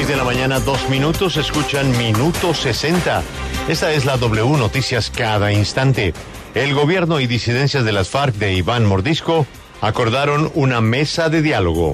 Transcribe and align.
Seis 0.00 0.08
de 0.08 0.16
la 0.16 0.24
mañana, 0.24 0.60
dos 0.60 0.88
minutos, 0.88 1.36
escuchan 1.36 1.90
Minuto 1.98 2.54
60. 2.54 3.22
Esta 3.68 3.92
es 3.92 4.06
la 4.06 4.16
W 4.16 4.56
Noticias 4.56 5.12
cada 5.14 5.52
instante. 5.52 6.14
El 6.54 6.72
gobierno 6.72 7.20
y 7.20 7.26
disidencias 7.26 7.84
de 7.84 7.92
las 7.92 8.08
FARC 8.08 8.34
de 8.36 8.54
Iván 8.54 8.86
Mordisco 8.86 9.46
acordaron 9.82 10.50
una 10.54 10.80
mesa 10.80 11.28
de 11.28 11.42
diálogo. 11.42 11.92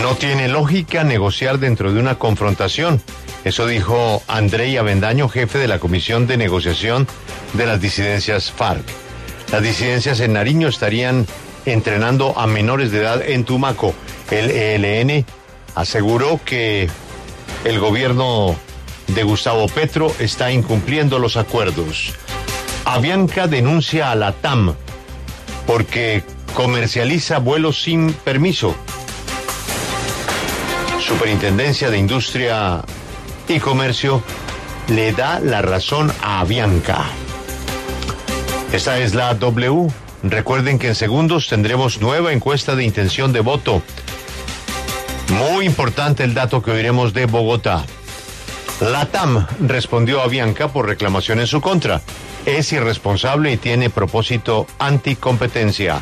No 0.00 0.14
tiene 0.14 0.46
lógica 0.46 1.02
negociar 1.02 1.58
dentro 1.58 1.92
de 1.92 1.98
una 1.98 2.20
confrontación. 2.20 3.02
Eso 3.44 3.66
dijo 3.66 4.22
Andrei 4.28 4.76
Avendaño, 4.76 5.28
jefe 5.28 5.58
de 5.58 5.66
la 5.66 5.80
Comisión 5.80 6.28
de 6.28 6.36
Negociación 6.36 7.08
de 7.54 7.66
las 7.66 7.80
disidencias 7.80 8.52
FARC. 8.52 8.84
Las 9.50 9.62
disidencias 9.62 10.20
en 10.20 10.34
Nariño 10.34 10.68
estarían 10.68 11.26
entrenando 11.66 12.38
a 12.38 12.46
menores 12.46 12.92
de 12.92 13.00
edad 13.00 13.28
en 13.28 13.42
Tumaco. 13.42 13.92
El 14.30 14.52
ELN 14.52 15.26
aseguró 15.74 16.40
que 16.44 16.88
el 17.64 17.78
gobierno 17.78 18.56
de 19.08 19.22
Gustavo 19.22 19.66
Petro 19.68 20.14
está 20.18 20.50
incumpliendo 20.50 21.18
los 21.18 21.36
acuerdos. 21.36 22.12
Avianca 22.84 23.46
denuncia 23.46 24.10
a 24.10 24.14
la 24.14 24.32
TAM 24.32 24.74
porque 25.66 26.22
comercializa 26.54 27.38
vuelos 27.38 27.82
sin 27.82 28.12
permiso. 28.12 28.74
Superintendencia 31.00 31.90
de 31.90 31.98
Industria 31.98 32.82
y 33.48 33.60
Comercio 33.60 34.22
le 34.88 35.12
da 35.12 35.40
la 35.40 35.62
razón 35.62 36.12
a 36.22 36.40
Avianca. 36.40 37.04
Esta 38.72 38.98
es 38.98 39.14
la 39.14 39.34
W. 39.34 39.88
Recuerden 40.22 40.78
que 40.78 40.88
en 40.88 40.94
segundos 40.94 41.48
tendremos 41.48 42.00
nueva 42.00 42.32
encuesta 42.32 42.74
de 42.74 42.84
intención 42.84 43.32
de 43.32 43.40
voto. 43.40 43.82
Muy 45.28 45.66
importante 45.66 46.22
el 46.24 46.34
dato 46.34 46.62
que 46.62 46.70
oiremos 46.70 47.12
de 47.14 47.26
Bogotá. 47.26 47.84
La 48.80 49.06
TAM 49.06 49.46
respondió 49.60 50.20
a 50.20 50.26
Bianca 50.26 50.68
por 50.68 50.86
reclamación 50.86 51.40
en 51.40 51.46
su 51.46 51.60
contra. 51.60 52.02
Es 52.44 52.72
irresponsable 52.72 53.52
y 53.52 53.56
tiene 53.56 53.88
propósito 53.88 54.66
anticompetencia. 54.78 56.00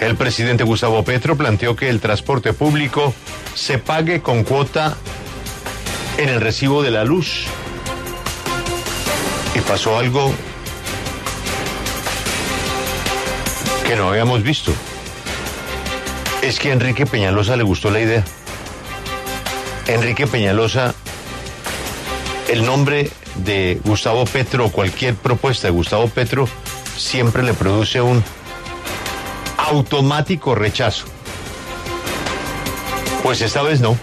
El 0.00 0.16
presidente 0.16 0.64
Gustavo 0.64 1.02
Petro 1.04 1.36
planteó 1.36 1.74
que 1.74 1.88
el 1.88 2.00
transporte 2.00 2.52
público 2.52 3.14
se 3.54 3.78
pague 3.78 4.20
con 4.20 4.44
cuota 4.44 4.96
en 6.18 6.28
el 6.28 6.40
recibo 6.40 6.82
de 6.82 6.90
la 6.90 7.04
luz. 7.04 7.46
Y 9.54 9.60
pasó 9.60 9.98
algo 9.98 10.32
que 13.86 13.96
no 13.96 14.08
habíamos 14.08 14.42
visto. 14.42 14.72
Es 16.42 16.58
que 16.58 16.70
a 16.70 16.72
Enrique 16.72 17.06
Peñalosa 17.06 17.56
le 17.56 17.62
gustó 17.62 17.90
la 17.90 18.00
idea. 18.00 18.24
Enrique 19.86 20.26
Peñalosa, 20.26 20.94
el 22.48 22.64
nombre 22.64 23.10
de 23.36 23.80
Gustavo 23.84 24.24
Petro, 24.24 24.70
cualquier 24.70 25.14
propuesta 25.14 25.66
de 25.68 25.72
Gustavo 25.72 26.08
Petro, 26.08 26.48
siempre 26.96 27.42
le 27.42 27.54
produce 27.54 28.00
un 28.00 28.22
automático 29.56 30.54
rechazo. 30.54 31.06
Pues 33.22 33.40
esta 33.40 33.62
vez 33.62 33.80
no. 33.80 33.96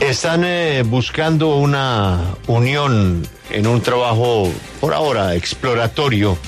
Están 0.00 0.44
eh, 0.44 0.82
buscando 0.84 1.56
una 1.56 2.34
unión 2.46 3.26
en 3.50 3.66
un 3.66 3.82
trabajo, 3.82 4.50
por 4.80 4.94
ahora, 4.94 5.34
exploratorio 5.34 6.38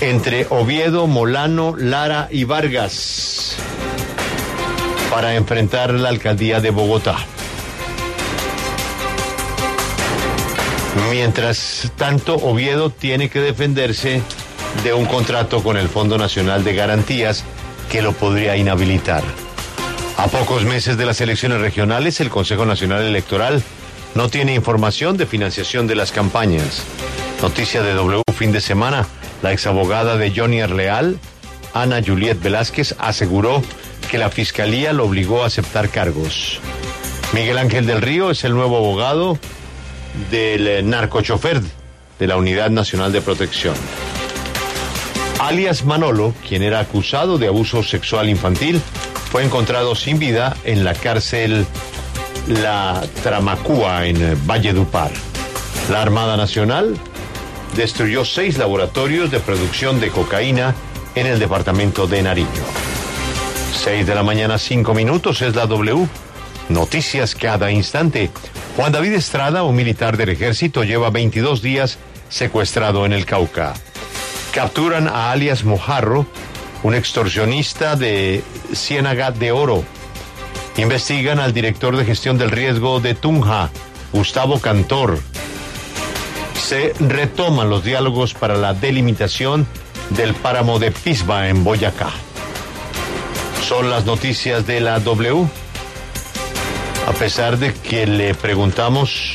entre 0.00 0.46
Oviedo, 0.50 1.06
Molano, 1.06 1.74
Lara 1.76 2.28
y 2.30 2.44
Vargas 2.44 3.56
para 5.10 5.34
enfrentar 5.34 5.92
la 5.92 6.08
alcaldía 6.08 6.60
de 6.60 6.70
Bogotá. 6.70 7.16
Mientras 11.10 11.92
tanto, 11.96 12.36
Oviedo 12.36 12.90
tiene 12.90 13.28
que 13.28 13.40
defenderse 13.40 14.22
de 14.82 14.92
un 14.92 15.06
contrato 15.06 15.62
con 15.62 15.76
el 15.76 15.88
Fondo 15.88 16.18
Nacional 16.18 16.64
de 16.64 16.74
Garantías 16.74 17.44
que 17.90 18.02
lo 18.02 18.12
podría 18.12 18.56
inhabilitar. 18.56 19.22
A 20.16 20.26
pocos 20.28 20.64
meses 20.64 20.96
de 20.96 21.06
las 21.06 21.20
elecciones 21.20 21.60
regionales, 21.60 22.20
el 22.20 22.30
Consejo 22.30 22.64
Nacional 22.64 23.02
Electoral 23.02 23.62
no 24.14 24.28
tiene 24.28 24.54
información 24.54 25.16
de 25.16 25.26
financiación 25.26 25.86
de 25.86 25.96
las 25.96 26.12
campañas. 26.12 26.82
Noticia 27.42 27.82
de 27.82 27.94
W 27.94 28.22
fin 28.34 28.52
de 28.52 28.60
semana. 28.60 29.06
La 29.42 29.52
exabogada 29.52 30.16
de 30.16 30.32
Johnny 30.34 30.60
Arleal, 30.60 31.18
Ana 31.72 32.00
Juliet 32.04 32.40
Velázquez, 32.40 32.94
aseguró 32.98 33.62
que 34.14 34.18
la 34.18 34.30
fiscalía 34.30 34.92
lo 34.92 35.06
obligó 35.06 35.42
a 35.42 35.46
aceptar 35.46 35.88
cargos. 35.88 36.60
Miguel 37.32 37.58
Ángel 37.58 37.84
del 37.84 38.00
Río 38.00 38.30
es 38.30 38.44
el 38.44 38.52
nuevo 38.54 38.76
abogado 38.76 39.40
del 40.30 40.88
narcochofer 40.88 41.60
de 42.20 42.26
la 42.28 42.36
Unidad 42.36 42.70
Nacional 42.70 43.10
de 43.10 43.20
Protección. 43.20 43.74
Alias 45.40 45.84
Manolo, 45.84 46.32
quien 46.48 46.62
era 46.62 46.78
acusado 46.78 47.38
de 47.38 47.48
abuso 47.48 47.82
sexual 47.82 48.28
infantil, 48.28 48.80
fue 49.32 49.42
encontrado 49.42 49.96
sin 49.96 50.20
vida 50.20 50.56
en 50.62 50.84
la 50.84 50.94
cárcel 50.94 51.66
La 52.46 53.02
Tramacúa 53.24 54.06
en 54.06 54.38
Valledupar. 54.46 55.10
La 55.90 56.02
Armada 56.02 56.36
Nacional 56.36 56.94
destruyó 57.74 58.24
seis 58.24 58.58
laboratorios 58.58 59.32
de 59.32 59.40
producción 59.40 59.98
de 59.98 60.10
cocaína 60.10 60.72
en 61.16 61.26
el 61.26 61.40
departamento 61.40 62.06
de 62.06 62.22
Nariño. 62.22 62.83
Seis 63.74 64.06
de 64.06 64.14
la 64.14 64.22
mañana, 64.22 64.56
cinco 64.56 64.94
minutos, 64.94 65.42
es 65.42 65.54
la 65.54 65.66
W. 65.66 66.08
Noticias 66.70 67.34
cada 67.34 67.70
instante. 67.70 68.30
Juan 68.76 68.92
David 68.92 69.12
Estrada, 69.12 69.62
un 69.62 69.76
militar 69.76 70.16
del 70.16 70.30
ejército, 70.30 70.84
lleva 70.84 71.10
22 71.10 71.60
días 71.60 71.98
secuestrado 72.30 73.04
en 73.04 73.12
el 73.12 73.26
Cauca. 73.26 73.74
Capturan 74.52 75.08
a 75.08 75.32
alias 75.32 75.64
Mojarro, 75.64 76.26
un 76.82 76.94
extorsionista 76.94 77.96
de 77.96 78.42
Ciénaga 78.72 79.30
de 79.30 79.52
Oro. 79.52 79.84
Investigan 80.76 81.38
al 81.38 81.52
director 81.52 81.96
de 81.96 82.04
gestión 82.04 82.38
del 82.38 82.50
riesgo 82.50 83.00
de 83.00 83.14
Tunja, 83.14 83.70
Gustavo 84.12 84.60
Cantor. 84.60 85.18
Se 86.58 86.94
retoman 87.00 87.68
los 87.68 87.84
diálogos 87.84 88.32
para 88.32 88.56
la 88.56 88.72
delimitación 88.72 89.66
del 90.10 90.34
páramo 90.34 90.78
de 90.78 90.90
Pisba 90.90 91.48
en 91.48 91.64
Boyacá. 91.64 92.10
Son 93.68 93.88
las 93.88 94.04
noticias 94.04 94.66
de 94.66 94.80
la 94.80 95.00
W. 95.00 95.46
A 97.08 97.12
pesar 97.12 97.58
de 97.58 97.72
que 97.72 98.06
le 98.06 98.34
preguntamos 98.34 99.34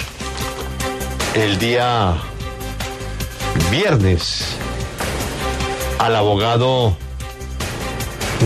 el 1.34 1.58
día 1.58 2.16
viernes 3.72 4.56
al 5.98 6.16
abogado 6.16 6.96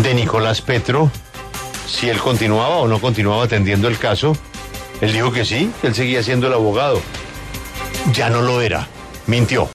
de 0.01 0.13
Nicolás 0.13 0.61
Petro 0.61 1.11
si 1.85 2.09
él 2.09 2.19
continuaba 2.19 2.77
o 2.77 2.87
no 2.87 3.01
continuaba 3.01 3.43
atendiendo 3.43 3.89
el 3.89 3.97
caso. 3.97 4.37
Él 5.01 5.11
dijo 5.11 5.33
que 5.33 5.43
sí, 5.43 5.69
él 5.83 5.93
seguía 5.93 6.23
siendo 6.23 6.47
el 6.47 6.53
abogado. 6.53 7.01
Ya 8.13 8.29
no 8.29 8.41
lo 8.41 8.61
era, 8.61 8.87
mintió. 9.27 9.67